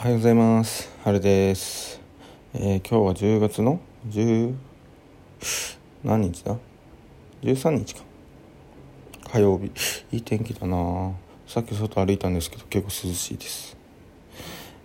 [0.00, 0.88] おはようございます。
[1.04, 2.00] はるです。
[2.54, 4.54] えー今日は10月の10
[6.02, 6.56] 何日だ
[7.42, 8.00] ?13 日か。
[9.30, 9.70] 火曜日。
[10.10, 11.12] いい天気だな
[11.46, 13.76] さっき外歩いたんですけど結構涼しいです。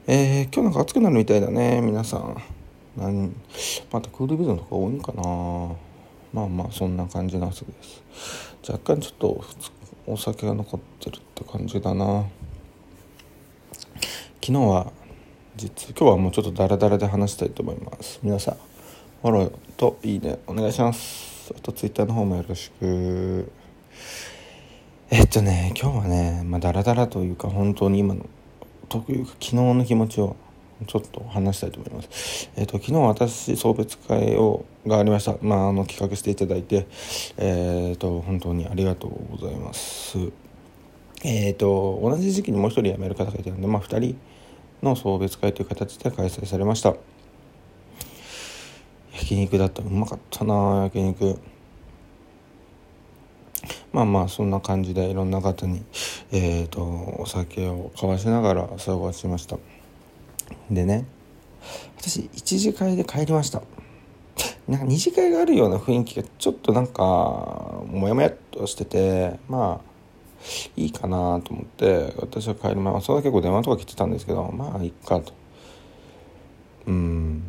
[0.05, 2.35] えー今日なんか暑くなるみたいだね、皆さん。
[2.97, 3.33] 何
[3.93, 5.23] またクールビズンとか多いんかな
[6.33, 8.03] まあまあそんな感じな朝です。
[8.69, 9.45] 若干ちょっと
[10.07, 12.25] お酒が残ってるって感じだな
[14.41, 14.91] 昨日は
[15.57, 18.55] 実今日はもうちょっとダラダラで話したいと思います皆さん
[19.21, 23.49] フォローといいねお願いしますあとツイッターの方もよろしく
[25.09, 28.25] えっとね今日はねまあダラダラというか本当に今の
[28.89, 30.35] というか昨日の気持ちを
[30.87, 32.49] ちょっと話したいと思います。
[32.57, 35.37] えっ、と昨日私送別会をがありました。
[35.41, 36.85] まああの企画していただいて、
[37.37, 40.17] えっ、と本当にありがとうございます。
[41.23, 44.17] えっ、と同じ時期にもう一人辞める方がいたので、まあ二人
[44.81, 46.95] の送別会という形で開催されました。
[49.13, 51.39] 焼肉だったうまかったな焼肉。
[53.95, 55.81] まあまあそんな感じでいろんな方に、
[56.29, 56.81] えー、と
[57.17, 59.57] お酒を交わしながら過ごしました
[60.69, 61.05] でね
[61.97, 63.61] 私一次会で帰りました
[64.67, 67.01] なんか二次会があるような雰囲気がちょっとなんか
[67.87, 69.94] モヤモヤっとしててまあ
[70.75, 75.33] いいかなと思って私は帰りますそれは結構電話とか来てたんですけどまあいいかと。
[76.87, 77.43] うん。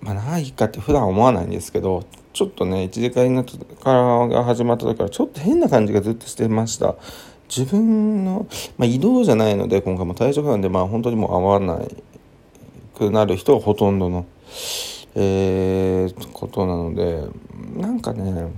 [0.00, 6.96] まあないかって普段思わないんですけどちょっとね一次会になってからが始まった時からちょっと変な感じがずっとしてました。
[7.54, 8.46] 自分の、
[8.78, 12.04] まあ、移動じゃないので今回も退職なんでまあ本当にもう会わない
[12.94, 14.26] くなる人がほとんどの、
[15.14, 17.22] えー、ことなので
[17.78, 18.50] なんかね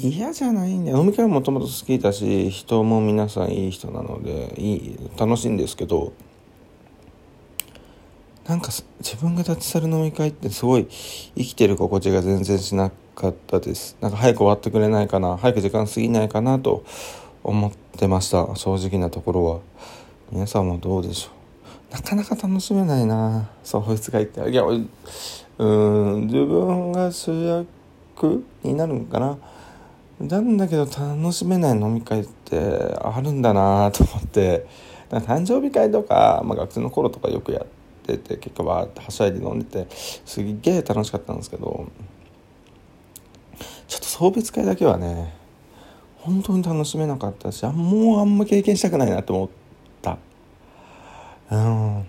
[0.00, 0.98] 嫌じゃないんだよ。
[0.98, 6.12] 飲み会もともと好きだし人も皆さんいい人なのでいい楽しいんですけど
[8.46, 8.68] なんか
[9.00, 13.96] 自分が立ち去る飲み会ってすごい生きてる心地が全然しなかったです。
[14.00, 16.84] なんか早く終わってくれないかな早く時間過ぎないかなと
[17.42, 19.60] 思ってました正直なところは。
[20.30, 21.30] 皆さんはどうでしょ
[21.90, 21.94] う？
[21.94, 23.50] なかなか楽しめないな。
[23.64, 29.38] そう別会っていやうん自分が主役になるんかな。
[30.20, 32.58] なんだけど楽しめない飲み会って
[33.00, 34.66] あるんだなと思って。
[35.10, 37.66] 誕生日会とか、まあ、学生の頃とかよくやっ
[38.06, 41.90] てて結構わーってはしゃいで飲んでてすっげえ楽しかったんですけど
[43.86, 45.34] ちょっと送別会だけはね
[46.18, 49.48] 本当に楽しめなかったしあもうあんま経験したくないなと思っ
[50.02, 50.18] た。
[51.50, 52.04] うん。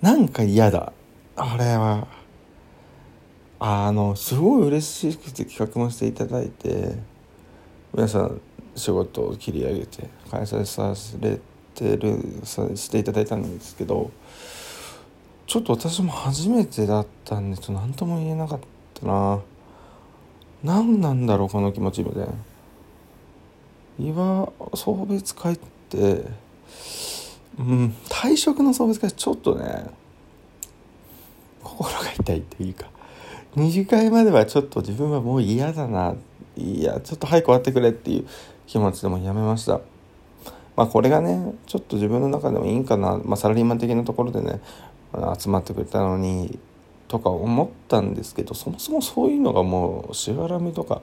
[0.00, 0.92] なんか嫌だ。
[1.36, 2.08] あれは。
[3.60, 6.96] あのすごい嬉しくて企画もしていただいて
[7.98, 8.40] 皆さん
[8.76, 11.40] 仕事を切り上げて開催され
[11.74, 14.12] てるさしていただいたんですけど
[15.48, 18.60] ちょっと私も初めてだったんでちょっと何とも言えなかっ
[18.94, 19.40] たな。
[20.62, 22.28] 何なんだろうこの気持ちみたいな。
[23.98, 25.58] 今送別会っ
[25.88, 26.24] て
[27.58, 29.86] うん退職の送別会ちょっとね
[31.64, 32.86] 心が痛いっていうか
[33.56, 36.16] 二次会まではちょっと自分はもう嫌だなっ
[36.58, 38.26] いやちょっと早く終わってくれっていう
[38.66, 39.80] 気持ちでもやめました。
[40.76, 44.60] まあこれがねちょっと自分の中でもいいんかな、まあ、サラリーマン的なところでね
[45.38, 46.58] 集まってくれたのに
[47.08, 51.00] とか思ったんですけどそもそもそういうのがもうしがらみとか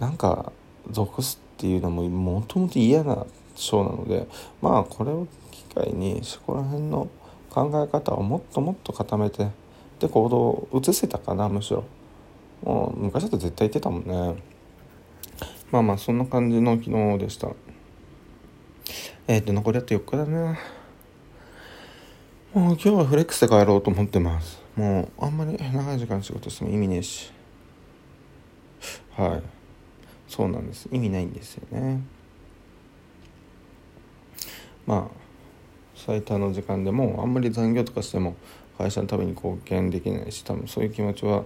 [0.00, 0.52] なんか
[0.90, 4.26] 属すっていうのももともと嫌な章なので
[4.60, 7.08] まあこれを機会にそこら辺の
[7.50, 9.48] 考え方をもっともっと固めて
[10.00, 11.84] で行動を移せたかなむしろ。
[12.64, 14.40] もう昔だと絶対言ってたもんね。
[15.72, 17.48] まあまあそんな感じの昨日でした。
[19.26, 20.58] えっ、ー、と残りあと4日だな。
[22.52, 24.60] もう今日はフレックスで帰ろうと思ってます。
[24.76, 27.32] もうあんまり長い時間仕事しても意味ねえし。
[29.16, 29.42] はい。
[30.28, 30.90] そうなんです。
[30.92, 32.02] 意味ないんですよね。
[34.86, 35.21] まあ
[36.04, 38.34] 最多の時間でもあんまり残業とかしても
[38.76, 41.44] 会社のために貢献できないし多分そういう気持ちは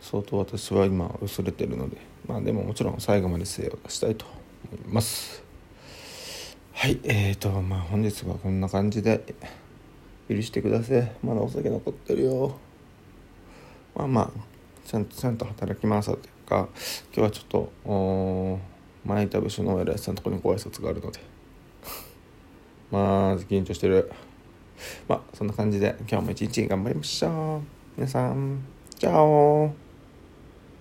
[0.00, 1.96] 相当私は今薄れてるので
[2.28, 4.24] まあでももちろん最後まで精を出したいと
[4.72, 5.42] 思います。
[6.74, 9.34] はいえーとまあ本日はこんな感じで
[10.28, 11.12] 許してください。
[11.24, 12.56] まだお酒残ってるよ。
[13.96, 14.30] まあまあ
[14.86, 16.68] ちゃんとちゃんと働きますというか
[17.12, 18.58] 今日はちょっと
[19.04, 21.20] 前いた部署のお偉いさんのとこにご挨拶があるので
[22.90, 24.10] まあ緊張してる。
[25.08, 27.60] まあそんな感じで今日も一日頑張りましょう。
[27.96, 28.64] 皆さん
[28.98, 29.87] チャオ。